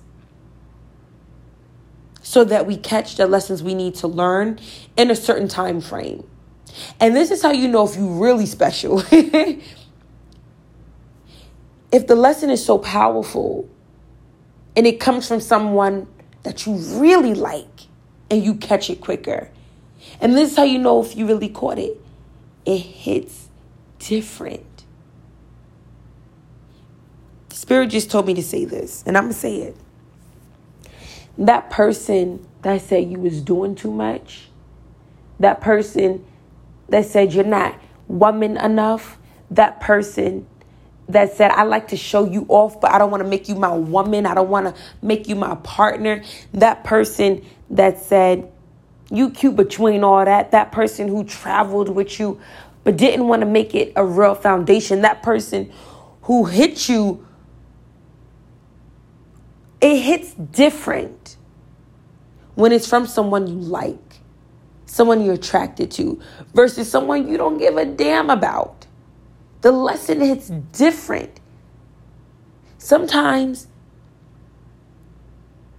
so 2.22 2.42
that 2.42 2.66
we 2.66 2.74
catch 2.74 3.16
the 3.16 3.26
lessons 3.26 3.62
we 3.62 3.74
need 3.74 3.94
to 3.96 4.08
learn 4.08 4.58
in 4.96 5.10
a 5.10 5.14
certain 5.14 5.46
time 5.46 5.82
frame. 5.82 6.26
And 7.00 7.14
this 7.14 7.30
is 7.30 7.42
how 7.42 7.52
you 7.52 7.68
know 7.68 7.86
if 7.86 7.96
you're 7.96 8.06
really 8.06 8.46
special. 8.46 9.02
if 9.10 9.60
the 11.92 12.14
lesson 12.14 12.48
is 12.48 12.64
so 12.64 12.78
powerful 12.78 13.68
and 14.74 14.86
it 14.86 15.00
comes 15.00 15.28
from 15.28 15.40
someone 15.40 16.06
that 16.44 16.64
you 16.64 16.76
really 16.98 17.34
like 17.34 17.88
and 18.30 18.42
you 18.42 18.54
catch 18.54 18.88
it 18.88 19.02
quicker. 19.02 19.50
And 20.18 20.34
this 20.34 20.52
is 20.52 20.56
how 20.56 20.64
you 20.64 20.78
know 20.78 21.04
if 21.04 21.14
you 21.14 21.26
really 21.26 21.50
caught 21.50 21.78
it. 21.78 22.00
It 22.64 22.78
hits 22.78 23.50
different. 23.98 24.64
Spirit 27.58 27.88
just 27.88 28.08
told 28.08 28.24
me 28.24 28.34
to 28.34 28.42
say 28.42 28.64
this, 28.64 29.02
and 29.04 29.18
I'm 29.18 29.24
going 29.24 29.34
to 29.34 29.40
say 29.40 29.56
it. 29.56 29.76
That 31.38 31.70
person 31.70 32.46
that 32.62 32.82
said 32.82 33.10
you 33.10 33.18
was 33.18 33.40
doing 33.40 33.74
too 33.74 33.90
much, 33.90 34.46
that 35.40 35.60
person 35.60 36.24
that 36.88 37.06
said 37.06 37.32
you're 37.34 37.42
not 37.42 37.76
woman 38.06 38.56
enough, 38.58 39.18
that 39.50 39.80
person 39.80 40.46
that 41.08 41.32
said, 41.32 41.50
I 41.50 41.64
like 41.64 41.88
to 41.88 41.96
show 41.96 42.30
you 42.30 42.46
off, 42.48 42.80
but 42.80 42.92
I 42.92 42.98
don't 42.98 43.10
want 43.10 43.24
to 43.24 43.28
make 43.28 43.48
you 43.48 43.56
my 43.56 43.72
woman. 43.72 44.24
I 44.24 44.34
don't 44.34 44.50
want 44.50 44.66
to 44.72 44.80
make 45.02 45.26
you 45.26 45.34
my 45.34 45.56
partner. 45.56 46.22
That 46.54 46.84
person 46.84 47.44
that 47.70 47.98
said, 47.98 48.52
you 49.10 49.30
cute, 49.30 49.56
but 49.56 49.76
you 49.76 49.88
ain't 49.88 50.04
all 50.04 50.24
that. 50.24 50.52
That 50.52 50.70
person 50.70 51.08
who 51.08 51.24
traveled 51.24 51.88
with 51.88 52.20
you, 52.20 52.40
but 52.84 52.96
didn't 52.96 53.26
want 53.26 53.40
to 53.40 53.46
make 53.46 53.74
it 53.74 53.94
a 53.96 54.04
real 54.04 54.36
foundation. 54.36 55.02
That 55.02 55.24
person 55.24 55.72
who 56.22 56.44
hit 56.44 56.88
you 56.88 57.24
it 59.80 59.96
hits 60.00 60.34
different 60.34 61.36
when 62.54 62.72
it's 62.72 62.88
from 62.88 63.06
someone 63.06 63.46
you 63.46 63.54
like, 63.54 64.20
someone 64.86 65.24
you're 65.24 65.34
attracted 65.34 65.90
to, 65.92 66.20
versus 66.54 66.90
someone 66.90 67.28
you 67.28 67.36
don't 67.36 67.58
give 67.58 67.76
a 67.76 67.84
damn 67.84 68.30
about. 68.30 68.86
The 69.60 69.72
lesson 69.72 70.20
hits 70.20 70.48
different. 70.48 71.40
Sometimes 72.78 73.68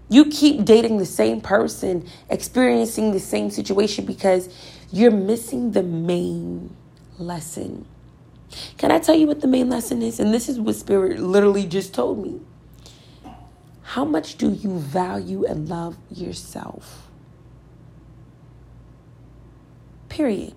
you 0.10 0.25
keep 0.25 0.65
dating 0.65 0.98
the 0.98 1.06
same 1.06 1.41
person, 1.41 2.08
experiencing 2.29 3.12
the 3.12 3.20
same 3.20 3.50
situation 3.51 4.06
because 4.06 4.50
you're 4.91 5.12
missing 5.12 5.72
the 5.72 5.84
main 5.84 6.75
lesson. 7.18 7.86
Can 8.77 8.91
I 8.91 9.00
tell 9.00 9.15
you 9.15 9.27
what 9.27 9.41
the 9.41 9.48
main 9.48 9.70
lesson 9.70 10.01
is? 10.01 10.20
And 10.20 10.34
this 10.34 10.50
is 10.50 10.60
what 10.60 10.75
Spirit 10.75 11.20
literally 11.20 11.68
just 11.68 11.94
told 11.94 12.24
me. 12.24 12.39
How 13.93 14.05
much 14.05 14.38
do 14.38 14.51
you 14.51 14.77
value 14.77 15.46
and 15.46 15.67
love 15.67 15.98
yourself? 16.12 17.08
Period. 20.10 20.53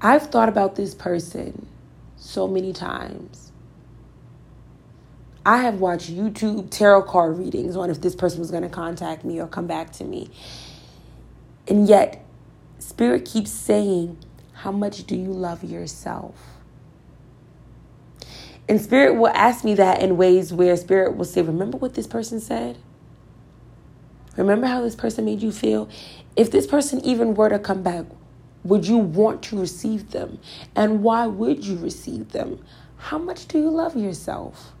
I've 0.00 0.30
thought 0.30 0.48
about 0.48 0.76
this 0.76 0.94
person 0.94 1.66
so 2.16 2.46
many 2.46 2.72
times. 2.72 3.50
I 5.44 5.56
have 5.62 5.80
watched 5.80 6.08
YouTube 6.08 6.70
tarot 6.70 7.02
card 7.02 7.36
readings 7.36 7.74
on 7.74 7.90
if 7.90 8.00
this 8.00 8.14
person 8.14 8.38
was 8.38 8.52
going 8.52 8.62
to 8.62 8.68
contact 8.68 9.24
me 9.24 9.40
or 9.40 9.48
come 9.48 9.66
back 9.66 9.90
to 9.94 10.04
me. 10.04 10.30
And 11.66 11.88
yet, 11.88 12.24
Spirit 12.78 13.24
keeps 13.24 13.50
saying, 13.50 14.18
How 14.52 14.70
much 14.70 15.04
do 15.08 15.16
you 15.16 15.32
love 15.32 15.64
yourself? 15.64 16.57
And 18.68 18.80
spirit 18.80 19.14
will 19.14 19.28
ask 19.28 19.64
me 19.64 19.74
that 19.74 20.02
in 20.02 20.16
ways 20.16 20.52
where 20.52 20.76
spirit 20.76 21.16
will 21.16 21.24
say, 21.24 21.42
Remember 21.42 21.78
what 21.78 21.94
this 21.94 22.06
person 22.06 22.40
said? 22.40 22.78
Remember 24.36 24.66
how 24.66 24.82
this 24.82 24.94
person 24.94 25.24
made 25.24 25.42
you 25.42 25.52
feel? 25.52 25.88
If 26.36 26.50
this 26.50 26.66
person 26.66 27.00
even 27.04 27.34
were 27.34 27.48
to 27.48 27.58
come 27.58 27.82
back, 27.82 28.04
would 28.64 28.86
you 28.86 28.98
want 28.98 29.42
to 29.44 29.58
receive 29.58 30.10
them? 30.12 30.38
And 30.76 31.02
why 31.02 31.26
would 31.26 31.64
you 31.64 31.76
receive 31.78 32.32
them? 32.32 32.64
How 32.98 33.18
much 33.18 33.48
do 33.48 33.58
you 33.58 33.70
love 33.70 33.96
yourself? 33.96 34.72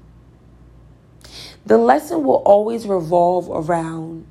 The 1.66 1.78
lesson 1.78 2.24
will 2.24 2.42
always 2.44 2.86
revolve 2.86 3.48
around 3.50 4.26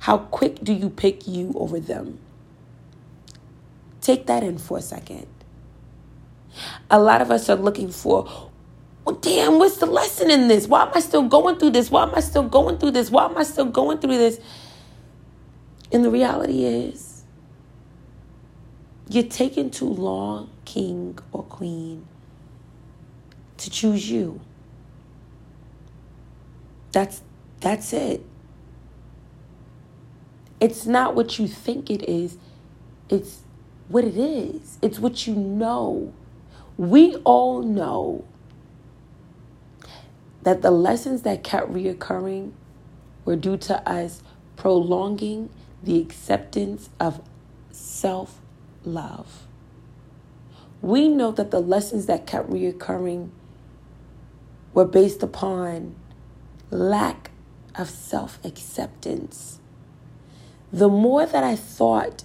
how 0.00 0.18
quick 0.18 0.62
do 0.62 0.72
you 0.72 0.88
pick 0.88 1.26
you 1.26 1.52
over 1.56 1.80
them? 1.80 2.20
Take 4.00 4.26
that 4.26 4.44
in 4.44 4.58
for 4.58 4.78
a 4.78 4.82
second. 4.82 5.26
A 6.90 6.98
lot 6.98 7.20
of 7.22 7.30
us 7.30 7.48
are 7.48 7.56
looking 7.56 7.90
for, 7.90 8.50
well, 9.04 9.16
damn, 9.16 9.58
what's 9.58 9.76
the 9.78 9.86
lesson 9.86 10.30
in 10.30 10.48
this? 10.48 10.66
Why 10.66 10.82
am 10.82 10.92
I 10.94 11.00
still 11.00 11.22
going 11.22 11.58
through 11.58 11.70
this? 11.70 11.90
Why 11.90 12.02
am 12.04 12.14
I 12.14 12.20
still 12.20 12.42
going 12.42 12.78
through 12.78 12.92
this? 12.92 13.10
Why 13.10 13.24
am 13.26 13.36
I 13.36 13.42
still 13.42 13.66
going 13.66 13.98
through 13.98 14.16
this? 14.18 14.40
And 15.92 16.04
the 16.04 16.10
reality 16.10 16.64
is, 16.64 17.22
you're 19.08 19.24
taking 19.24 19.70
too 19.70 19.88
long, 19.88 20.50
king 20.64 21.18
or 21.32 21.44
queen, 21.44 22.06
to 23.58 23.70
choose 23.70 24.10
you. 24.10 24.40
That's 26.92 27.22
that's 27.60 27.92
it. 27.92 28.24
It's 30.60 30.86
not 30.86 31.14
what 31.14 31.38
you 31.38 31.46
think 31.46 31.90
it 31.90 32.02
is. 32.08 32.38
It's 33.08 33.40
what 33.88 34.04
it 34.04 34.16
is. 34.16 34.78
It's 34.82 34.98
what 34.98 35.26
you 35.26 35.34
know. 35.34 36.12
We 36.76 37.16
all 37.24 37.62
know 37.62 38.24
that 40.42 40.62
the 40.62 40.70
lessons 40.70 41.22
that 41.22 41.42
kept 41.42 41.72
reoccurring 41.72 42.52
were 43.24 43.36
due 43.36 43.56
to 43.56 43.88
us 43.88 44.22
prolonging 44.56 45.50
the 45.82 46.00
acceptance 46.00 46.90
of 47.00 47.20
self 47.70 48.40
love. 48.84 49.46
We 50.82 51.08
know 51.08 51.32
that 51.32 51.50
the 51.50 51.60
lessons 51.60 52.06
that 52.06 52.26
kept 52.26 52.50
reoccurring 52.50 53.30
were 54.74 54.84
based 54.84 55.22
upon 55.22 55.94
lack 56.70 57.30
of 57.74 57.88
self 57.88 58.38
acceptance. 58.44 59.60
The 60.72 60.88
more 60.88 61.24
that 61.24 61.42
I 61.42 61.56
thought 61.56 62.24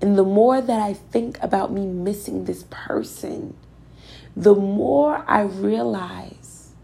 and 0.00 0.16
the 0.18 0.24
more 0.24 0.60
that 0.60 0.80
I 0.80 0.92
think 0.92 1.38
about 1.42 1.72
me 1.72 1.86
missing 1.86 2.44
this 2.44 2.64
person, 2.70 3.56
the 4.36 4.54
more 4.54 5.24
I 5.26 5.42
realize 5.42 6.74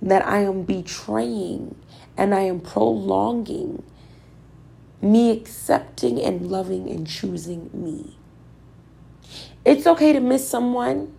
that 0.00 0.24
I 0.26 0.38
am 0.38 0.62
betraying 0.62 1.74
and 2.16 2.34
I 2.34 2.42
am 2.42 2.60
prolonging 2.60 3.82
me 5.02 5.30
accepting 5.30 6.20
and 6.20 6.50
loving 6.50 6.88
and 6.88 7.06
choosing 7.06 7.70
me. 7.72 8.16
It's 9.64 9.86
okay 9.86 10.12
to 10.12 10.20
miss 10.20 10.48
someone. 10.48 11.14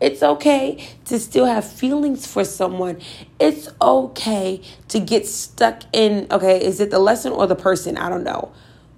It's 0.00 0.22
okay 0.22 0.88
to 1.06 1.18
still 1.18 1.46
have 1.46 1.64
feelings 1.64 2.26
for 2.26 2.44
someone. 2.44 3.00
It's 3.38 3.68
okay 3.80 4.62
to 4.88 5.00
get 5.00 5.26
stuck 5.26 5.82
in, 5.92 6.26
okay, 6.30 6.62
is 6.62 6.80
it 6.80 6.90
the 6.90 6.98
lesson 6.98 7.32
or 7.32 7.46
the 7.46 7.56
person? 7.56 7.96
I 7.96 8.08
don't 8.08 8.24
know. 8.24 8.52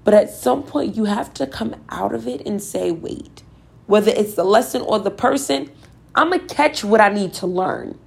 But 0.04 0.14
at 0.14 0.30
some 0.30 0.62
point, 0.62 0.96
you 0.96 1.04
have 1.04 1.32
to 1.34 1.46
come 1.46 1.76
out 1.88 2.14
of 2.14 2.26
it 2.26 2.46
and 2.46 2.62
say, 2.62 2.90
wait, 2.90 3.42
whether 3.86 4.10
it's 4.10 4.34
the 4.34 4.44
lesson 4.44 4.82
or 4.82 4.98
the 4.98 5.10
person, 5.10 5.70
I'm 6.14 6.28
going 6.28 6.46
to 6.46 6.54
catch 6.54 6.84
what 6.84 7.00
I 7.00 7.08
need 7.08 7.32
to 7.34 7.46
learn. 7.46 7.98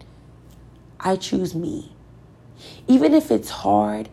I 0.99 1.15
choose 1.15 1.55
me. 1.55 1.91
Even 2.87 3.13
if 3.13 3.31
it's 3.31 3.49
hard, 3.49 4.09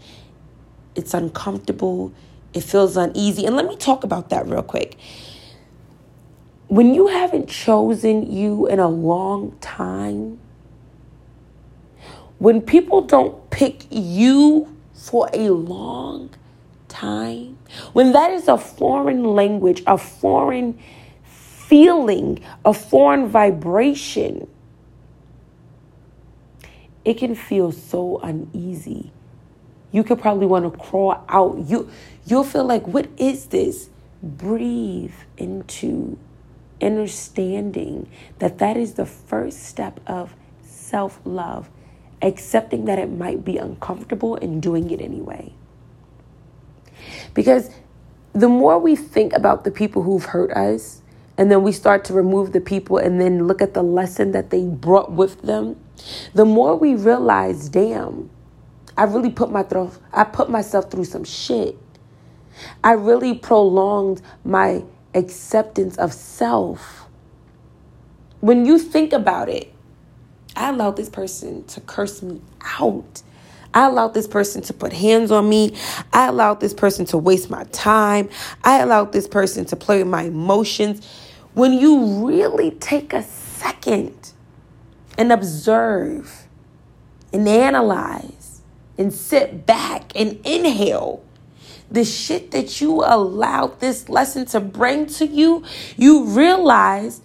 it's 0.95 1.15
uncomfortable, 1.15 2.13
it 2.53 2.63
feels 2.63 2.97
uneasy. 2.97 3.47
And 3.47 3.57
let 3.57 3.67
me 3.67 3.77
talk 3.77 4.05
about 4.05 4.31
that 4.31 4.47
real 4.47 4.63
quick 4.63 4.99
when 6.73 6.95
you 6.95 7.09
haven't 7.09 7.51
chosen 7.51 8.33
you 8.33 8.67
in 8.67 8.79
a 8.79 8.89
long 8.89 9.55
time, 9.61 10.39
when 12.39 12.63
people 12.63 13.03
don't 13.03 13.51
pick 13.51 13.85
you 13.91 14.75
for 14.95 15.29
a 15.35 15.51
long 15.51 16.31
time, 16.89 17.59
when 17.93 18.13
that 18.13 18.31
is 18.31 18.49
a 18.49 18.57
foreign 18.57 19.23
language, 19.23 19.83
a 19.87 19.99
foreign 19.99 20.79
feeling, 21.73 22.39
a 22.67 22.75
foreign 22.75 23.27
vibration, 23.29 24.47
it 27.03 27.15
can 27.15 27.35
feel 27.35 27.73
so 27.73 28.19
uneasy. 28.19 29.11
You 29.91 30.05
could 30.05 30.21
probably 30.21 30.45
want 30.45 30.71
to 30.71 30.79
crawl 30.79 31.25
out. 31.31 31.57
You 31.67 31.89
you'll 32.27 32.45
feel 32.45 32.67
like 32.67 32.87
what 32.87 33.09
is 33.17 33.47
this? 33.47 33.89
Breathe 34.23 35.15
into 35.39 36.19
understanding 36.83 38.07
that 38.39 38.59
that 38.59 38.77
is 38.77 38.93
the 38.93 39.07
first 39.07 39.63
step 39.63 39.99
of 40.07 40.35
self 40.61 41.21
love, 41.25 41.71
accepting 42.21 42.85
that 42.85 42.99
it 42.99 43.11
might 43.11 43.47
be 43.47 43.57
uncomfortable 43.57 44.37
and 44.37 44.61
doing 44.61 44.91
it 44.91 45.01
anyway. 45.01 45.55
Because 47.33 47.71
the 48.35 48.49
more 48.49 48.79
we 48.79 48.95
think 48.95 49.33
about 49.33 49.65
the 49.65 49.71
people 49.71 50.03
who've 50.03 50.27
hurt 50.27 50.51
us, 50.51 51.02
and 51.43 51.51
then 51.51 51.65
we 51.65 51.73
start 51.73 52.05
to 52.05 52.13
remove 52.13 52.53
the 52.53 52.61
people 52.61 52.99
and 52.99 53.21
then 53.21 53.49
look 53.49 53.61
at 53.61 53.75
the 53.75 53.83
lesson 53.83 54.31
that 54.31 54.51
they 54.51 54.65
brought 54.65 55.11
with 55.11 55.43
them, 55.43 55.75
the 56.35 56.45
more 56.45 56.77
we 56.77 56.95
realize, 56.95 57.69
damn, 57.69 58.31
I 58.97 59.03
really 59.03 59.31
put 59.31 59.51
my 59.51 59.65
through, 59.65 59.91
I 60.13 60.23
put 60.23 60.51
myself 60.51 60.89
through 60.89 61.07
some 61.07 61.25
shit. 61.25 61.77
I 62.85 62.93
really 62.93 63.35
prolonged 63.35 64.23
my 64.45 64.85
acceptance 65.17 65.97
of 65.97 66.13
self. 66.13 67.09
When 68.39 68.65
you 68.65 68.79
think 68.79 69.13
about 69.13 69.49
it, 69.49 69.75
I 70.55 70.69
allowed 70.69 70.97
this 70.97 71.09
person 71.09 71.65
to 71.65 71.81
curse 71.81 72.23
me 72.23 72.41
out. 72.79 73.23
I 73.75 73.87
allowed 73.87 74.15
this 74.15 74.29
person 74.29 74.63
to 74.63 74.73
put 74.73 74.93
hands 74.93 75.33
on 75.33 75.49
me. 75.49 75.75
I 76.13 76.29
allowed 76.29 76.61
this 76.61 76.73
person 76.73 77.05
to 77.07 77.19
waste 77.19 77.51
my 77.51 77.65
time. 77.73 78.29
I 78.63 78.79
allowed 78.79 79.11
this 79.11 79.27
person 79.27 79.65
to 79.65 79.75
play 79.75 79.99
with 79.99 80.07
my 80.07 80.23
emotions. 80.23 81.05
When 81.55 81.75
you 81.75 82.27
really 82.27 82.71
take 82.71 83.13
a 83.13 83.23
second 83.23 84.33
and 85.19 85.31
observe 85.31 86.47
and 87.33 87.47
analyze 87.47 88.63
and 88.97 89.13
sit 89.13 89.67
back 89.67 90.13
and 90.15 90.41
inhale, 90.45 91.23
the 91.91 92.05
shit 92.05 92.53
that 92.53 92.81
you 92.81 93.03
allowed 93.05 93.81
this 93.81 94.09
lesson 94.09 94.47
to 94.47 94.61
bring 94.61 95.07
to 95.07 95.27
you, 95.27 95.63
you 95.97 96.25
realize 96.25 97.21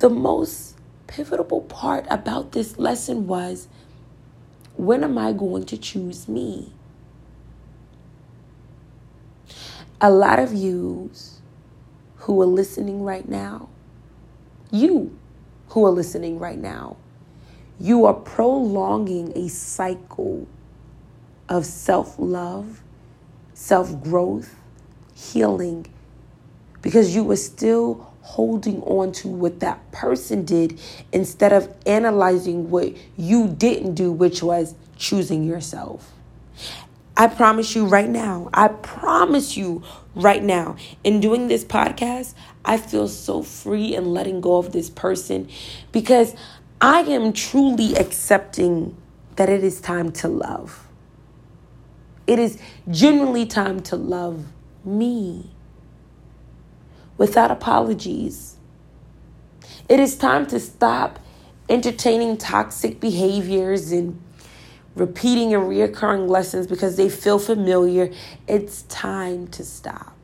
the 0.00 0.10
most 0.10 0.76
pivotal 1.06 1.60
part 1.62 2.06
about 2.10 2.50
this 2.52 2.78
lesson 2.78 3.28
was 3.28 3.68
when 4.76 5.04
am 5.04 5.18
I 5.18 5.32
going 5.32 5.66
to 5.66 5.78
choose 5.78 6.26
me? 6.26 6.72
A 10.00 10.10
lot 10.10 10.38
of 10.38 10.52
yous 10.52 11.39
who 12.20 12.40
are 12.40 12.46
listening 12.46 13.02
right 13.02 13.28
now, 13.28 13.68
you 14.70 15.16
who 15.68 15.84
are 15.86 15.90
listening 15.90 16.38
right 16.38 16.58
now, 16.58 16.96
you 17.78 18.06
are 18.06 18.14
prolonging 18.14 19.36
a 19.36 19.48
cycle 19.48 20.46
of 21.48 21.66
self 21.66 22.16
love 22.18 22.82
self 23.60 24.02
growth, 24.02 24.56
healing, 25.14 25.86
because 26.80 27.14
you 27.14 27.22
were 27.22 27.36
still 27.36 28.10
holding 28.22 28.82
on 28.84 29.12
to 29.12 29.28
what 29.28 29.60
that 29.60 29.92
person 29.92 30.44
did 30.46 30.80
instead 31.12 31.52
of 31.52 31.72
analyzing 31.84 32.70
what 32.70 32.94
you 33.18 33.48
didn't 33.48 33.94
do, 33.94 34.10
which 34.10 34.42
was 34.42 34.74
choosing 34.96 35.44
yourself. 35.44 36.10
I 37.20 37.26
promise 37.26 37.76
you 37.76 37.84
right 37.84 38.08
now, 38.08 38.48
I 38.54 38.68
promise 38.68 39.54
you 39.54 39.82
right 40.14 40.42
now, 40.42 40.76
in 41.04 41.20
doing 41.20 41.48
this 41.48 41.66
podcast, 41.66 42.32
I 42.64 42.78
feel 42.78 43.08
so 43.08 43.42
free 43.42 43.94
and 43.94 44.14
letting 44.14 44.40
go 44.40 44.56
of 44.56 44.72
this 44.72 44.88
person 44.88 45.46
because 45.92 46.34
I 46.80 47.00
am 47.00 47.34
truly 47.34 47.94
accepting 47.94 48.96
that 49.36 49.50
it 49.50 49.62
is 49.62 49.82
time 49.82 50.12
to 50.12 50.28
love. 50.28 50.88
It 52.26 52.38
is 52.38 52.58
genuinely 52.88 53.44
time 53.44 53.80
to 53.80 53.96
love 53.96 54.46
me 54.82 55.50
without 57.18 57.50
apologies. 57.50 58.56
It 59.90 60.00
is 60.00 60.16
time 60.16 60.46
to 60.46 60.58
stop 60.58 61.18
entertaining 61.68 62.38
toxic 62.38 62.98
behaviors 62.98 63.92
and 63.92 64.18
repeating 64.94 65.54
and 65.54 65.64
reoccurring 65.64 66.28
lessons 66.28 66.66
because 66.66 66.96
they 66.96 67.08
feel 67.08 67.38
familiar. 67.38 68.12
It's 68.48 68.82
time 68.82 69.48
to 69.48 69.64
stop. 69.64 70.16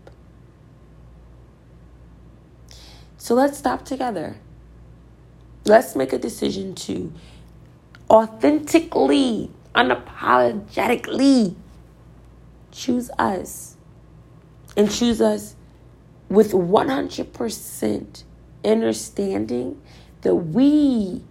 So 3.18 3.34
let's 3.34 3.58
stop 3.58 3.84
together. 3.84 4.36
Let's 5.64 5.96
make 5.96 6.12
a 6.12 6.18
decision 6.18 6.74
to 6.76 7.12
authentically 8.08 9.50
unapologetically 9.74 11.56
choose 12.70 13.10
us 13.18 13.76
and 14.76 14.90
choose 14.90 15.20
us 15.20 15.56
with 16.28 16.52
100% 16.52 18.24
understanding 18.64 19.80
that 20.22 20.34
we 20.34 21.22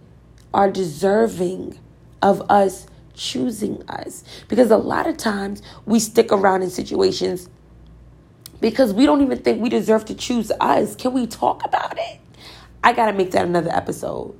are 0.52 0.70
deserving 0.70 1.78
of 2.22 2.42
us 2.50 2.86
choosing 3.16 3.82
us. 3.88 4.22
Because 4.48 4.70
a 4.70 4.76
lot 4.76 5.06
of 5.06 5.16
times 5.16 5.62
we 5.84 5.98
stick 5.98 6.30
around 6.30 6.62
in 6.62 6.70
situations 6.70 7.48
because 8.60 8.92
we 8.92 9.06
don't 9.06 9.22
even 9.22 9.38
think 9.38 9.60
we 9.60 9.68
deserve 9.68 10.04
to 10.06 10.14
choose 10.14 10.50
us. 10.60 10.96
Can 10.96 11.12
we 11.12 11.26
talk 11.26 11.64
about 11.64 11.98
it? 11.98 12.20
I 12.82 12.92
got 12.92 13.06
to 13.06 13.12
make 13.12 13.32
that 13.32 13.44
another 13.44 13.70
episode. 13.70 14.38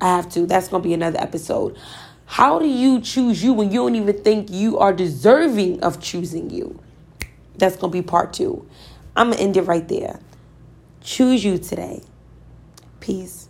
I 0.00 0.16
have 0.16 0.28
to. 0.30 0.46
That's 0.46 0.68
going 0.68 0.82
to 0.82 0.88
be 0.88 0.94
another 0.94 1.20
episode. 1.20 1.78
How 2.24 2.58
do 2.58 2.66
you 2.66 3.00
choose 3.00 3.44
you 3.44 3.52
when 3.52 3.70
you 3.70 3.80
don't 3.80 3.94
even 3.94 4.22
think 4.22 4.50
you 4.50 4.78
are 4.78 4.92
deserving 4.92 5.82
of 5.82 6.00
choosing 6.00 6.50
you? 6.50 6.80
That's 7.56 7.76
going 7.76 7.92
to 7.92 7.98
be 7.98 8.02
part 8.02 8.32
two. 8.32 8.66
I'm 9.14 9.28
going 9.28 9.38
to 9.38 9.44
end 9.44 9.56
it 9.58 9.62
right 9.62 9.86
there. 9.86 10.18
Choose 11.02 11.44
you 11.44 11.58
today. 11.58 12.02
Peace. 13.00 13.41